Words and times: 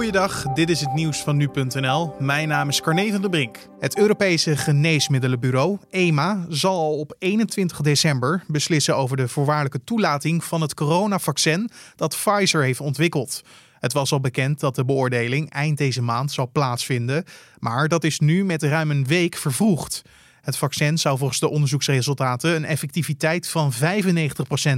Goeiedag, 0.00 0.42
dit 0.42 0.70
is 0.70 0.80
het 0.80 0.92
nieuws 0.92 1.22
van 1.22 1.36
nu.nl. 1.36 2.14
Mijn 2.18 2.48
naam 2.48 2.68
is 2.68 2.80
Carne 2.80 3.10
van 3.10 3.20
der 3.20 3.30
Brink. 3.30 3.58
Het 3.80 3.96
Europese 3.98 4.56
Geneesmiddelenbureau, 4.56 5.78
EMA, 5.90 6.46
zal 6.48 6.78
al 6.78 6.98
op 6.98 7.16
21 7.18 7.80
december 7.80 8.44
beslissen 8.46 8.96
over 8.96 9.16
de 9.16 9.28
voorwaardelijke 9.28 9.84
toelating 9.84 10.44
van 10.44 10.60
het 10.60 10.74
coronavaccin 10.74 11.70
dat 11.96 12.16
Pfizer 12.16 12.62
heeft 12.62 12.80
ontwikkeld. 12.80 13.42
Het 13.80 13.92
was 13.92 14.12
al 14.12 14.20
bekend 14.20 14.60
dat 14.60 14.74
de 14.74 14.84
beoordeling 14.84 15.50
eind 15.50 15.78
deze 15.78 16.02
maand 16.02 16.32
zou 16.32 16.48
plaatsvinden, 16.48 17.24
maar 17.58 17.88
dat 17.88 18.04
is 18.04 18.18
nu 18.18 18.44
met 18.44 18.62
ruim 18.62 18.90
een 18.90 19.06
week 19.06 19.36
vervroegd. 19.36 20.02
Het 20.40 20.56
vaccin 20.56 20.98
zou 20.98 21.18
volgens 21.18 21.40
de 21.40 21.48
onderzoeksresultaten 21.48 22.54
een 22.54 22.64
effectiviteit 22.64 23.48
van 23.48 23.72
95% 23.72 23.76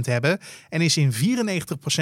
hebben 0.01 0.39
en 0.69 0.81
is 0.81 0.97
in 0.97 1.13
94% 1.13 1.15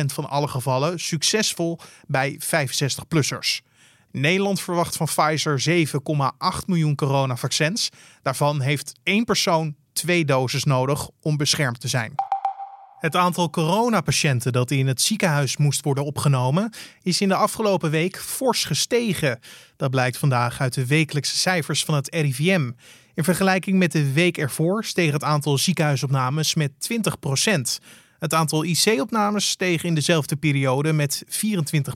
van 0.05 0.29
alle 0.29 0.47
gevallen 0.47 0.99
succesvol 0.99 1.79
bij 2.07 2.39
65-plussers. 2.39 3.69
Nederland 4.11 4.61
verwacht 4.61 4.97
van 4.97 5.07
Pfizer 5.07 5.87
7,8 5.87 6.65
miljoen 6.65 6.95
coronavaccins. 6.95 7.89
Daarvan 8.21 8.61
heeft 8.61 8.93
één 9.03 9.25
persoon 9.25 9.75
twee 9.93 10.25
doses 10.25 10.63
nodig 10.63 11.09
om 11.21 11.37
beschermd 11.37 11.79
te 11.79 11.87
zijn. 11.87 12.20
Het 13.01 13.15
aantal 13.15 13.49
coronapatiënten 13.49 14.51
dat 14.51 14.71
in 14.71 14.87
het 14.87 15.01
ziekenhuis 15.01 15.57
moest 15.57 15.83
worden 15.83 16.05
opgenomen, 16.05 16.73
is 17.01 17.21
in 17.21 17.27
de 17.27 17.35
afgelopen 17.35 17.91
week 17.91 18.17
fors 18.17 18.63
gestegen. 18.65 19.39
Dat 19.77 19.89
blijkt 19.89 20.17
vandaag 20.17 20.61
uit 20.61 20.73
de 20.73 20.85
wekelijkse 20.85 21.37
cijfers 21.37 21.85
van 21.85 21.95
het 21.95 22.13
RIVM. 22.13 22.71
In 23.13 23.23
vergelijking 23.23 23.77
met 23.77 23.91
de 23.91 24.11
week 24.11 24.37
ervoor 24.37 24.85
steeg 24.85 25.11
het 25.11 25.23
aantal 25.23 25.57
ziekenhuisopnames 25.57 26.55
met 26.55 26.71
20% 26.71 27.85
Het 28.19 28.33
aantal 28.33 28.63
IC-opnames 28.63 29.49
steeg 29.49 29.83
in 29.83 29.95
dezelfde 29.95 30.35
periode 30.35 30.93
met 30.93 31.23
24 31.27 31.95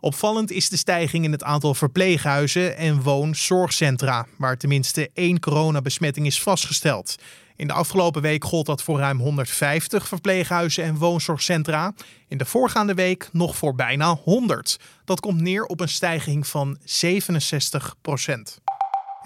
Opvallend 0.00 0.50
is 0.50 0.68
de 0.68 0.76
stijging 0.76 1.24
in 1.24 1.32
het 1.32 1.42
aantal 1.42 1.74
verpleeghuizen 1.74 2.76
en 2.76 3.02
woonzorgcentra, 3.02 4.26
waar 4.36 4.56
tenminste 4.56 5.10
één 5.14 5.40
coronabesmetting 5.40 6.26
is 6.26 6.42
vastgesteld. 6.42 7.14
In 7.56 7.66
de 7.66 7.72
afgelopen 7.72 8.22
week 8.22 8.44
gold 8.44 8.66
dat 8.66 8.82
voor 8.82 8.98
ruim 8.98 9.18
150 9.18 10.08
verpleeghuizen 10.08 10.84
en 10.84 10.96
woonzorgcentra. 10.96 11.92
In 12.28 12.38
de 12.38 12.44
voorgaande 12.44 12.94
week 12.94 13.28
nog 13.32 13.56
voor 13.56 13.74
bijna 13.74 14.14
100. 14.14 14.78
Dat 15.04 15.20
komt 15.20 15.40
neer 15.40 15.64
op 15.64 15.80
een 15.80 15.88
stijging 15.88 16.46
van 16.46 16.78
67 16.84 17.94
procent. 18.02 18.60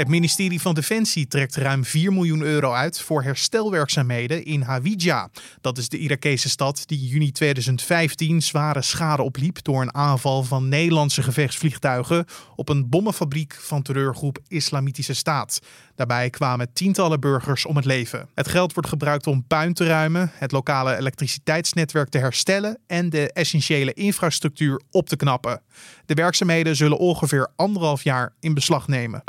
Het 0.02 0.10
ministerie 0.10 0.60
van 0.60 0.74
Defensie 0.74 1.26
trekt 1.26 1.56
ruim 1.56 1.84
4 1.84 2.12
miljoen 2.12 2.42
euro 2.42 2.72
uit 2.72 3.00
voor 3.00 3.22
herstelwerkzaamheden 3.22 4.44
in 4.44 4.62
Hawija. 4.62 5.30
Dat 5.60 5.78
is 5.78 5.88
de 5.88 5.98
Irakese 5.98 6.48
stad 6.48 6.82
die 6.86 7.06
juni 7.06 7.32
2015 7.32 8.42
zware 8.42 8.82
schade 8.82 9.22
opliep 9.22 9.62
door 9.62 9.82
een 9.82 9.94
aanval 9.94 10.42
van 10.42 10.68
Nederlandse 10.68 11.22
gevechtsvliegtuigen 11.22 12.24
op 12.56 12.68
een 12.68 12.88
bommenfabriek 12.88 13.54
van 13.54 13.82
terreurgroep 13.82 14.38
Islamitische 14.48 15.14
Staat. 15.14 15.58
Daarbij 15.94 16.30
kwamen 16.30 16.72
tientallen 16.72 17.20
burgers 17.20 17.66
om 17.66 17.76
het 17.76 17.84
leven. 17.84 18.28
Het 18.34 18.48
geld 18.48 18.72
wordt 18.72 18.88
gebruikt 18.88 19.26
om 19.26 19.46
puin 19.46 19.74
te 19.74 19.86
ruimen, 19.86 20.30
het 20.34 20.52
lokale 20.52 20.96
elektriciteitsnetwerk 20.96 22.08
te 22.08 22.18
herstellen 22.18 22.78
en 22.86 23.10
de 23.10 23.32
essentiële 23.32 23.92
infrastructuur 23.92 24.82
op 24.90 25.08
te 25.08 25.16
knappen. 25.16 25.62
De 26.06 26.14
werkzaamheden 26.14 26.76
zullen 26.76 26.98
ongeveer 26.98 27.48
anderhalf 27.56 28.02
jaar 28.04 28.32
in 28.40 28.54
beslag 28.54 28.88
nemen. 28.88 29.22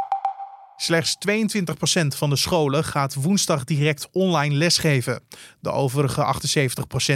Slechts 0.77 1.17
22% 1.29 2.07
van 2.07 2.29
de 2.29 2.35
scholen 2.35 2.83
gaat 2.83 3.13
woensdag 3.13 3.63
direct 3.63 4.09
online 4.11 4.55
lesgeven. 4.55 5.21
De 5.59 5.71
overige 5.71 6.35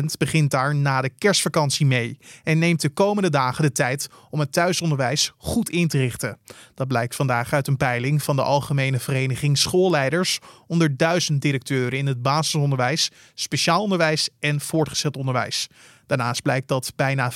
78% 0.01 0.03
begint 0.17 0.51
daar 0.51 0.75
na 0.75 1.01
de 1.01 1.09
kerstvakantie 1.09 1.85
mee 1.85 2.17
en 2.43 2.59
neemt 2.59 2.81
de 2.81 2.89
komende 2.89 3.29
dagen 3.29 3.63
de 3.63 3.71
tijd 3.71 4.09
om 4.29 4.39
het 4.39 4.51
thuisonderwijs 4.51 5.31
goed 5.37 5.69
in 5.69 5.87
te 5.87 5.97
richten. 5.97 6.37
Dat 6.73 6.87
blijkt 6.87 7.15
vandaag 7.15 7.53
uit 7.53 7.67
een 7.67 7.77
peiling 7.77 8.23
van 8.23 8.35
de 8.35 8.41
Algemene 8.41 8.99
Vereniging 8.99 9.57
Schoolleiders 9.57 10.39
onder 10.67 10.97
duizend 10.97 11.41
directeuren 11.41 11.97
in 11.97 12.07
het 12.07 12.21
basisonderwijs, 12.21 13.11
speciaal 13.33 13.81
onderwijs 13.81 14.29
en 14.39 14.61
voortgezet 14.61 15.17
onderwijs. 15.17 15.67
Daarnaast 16.07 16.41
blijkt 16.41 16.67
dat 16.67 16.91
bijna 16.95 17.31
85% 17.31 17.35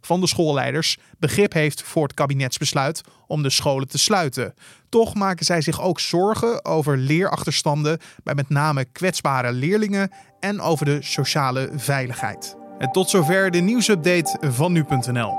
van 0.00 0.20
de 0.20 0.26
schoolleiders 0.26 0.98
begrip 1.18 1.52
heeft 1.52 1.82
voor 1.82 2.02
het 2.02 2.14
kabinetsbesluit 2.14 3.00
om 3.26 3.42
de 3.42 3.50
scholen 3.50 3.88
te 3.88 3.98
sluiten. 3.98 4.54
Toch 4.88 5.14
maken 5.14 5.44
zij 5.44 5.60
zich 5.60 5.82
ook 5.82 6.00
zorgen 6.00 6.64
over 6.64 6.96
leerachterstanden 6.96 7.98
bij 8.22 8.34
met 8.34 8.48
name 8.48 8.84
kwetsbare 8.84 9.52
leerlingen 9.52 10.10
en 10.40 10.60
over 10.60 10.84
de 10.84 10.98
sociale 11.02 11.70
veiligheid. 11.76 12.56
En 12.78 12.92
tot 12.92 13.10
zover 13.10 13.50
de 13.50 13.60
nieuwsupdate 13.60 14.38
van 14.50 14.72
nu.nl. 14.72 15.36